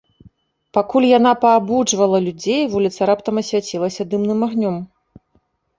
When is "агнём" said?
4.51-4.75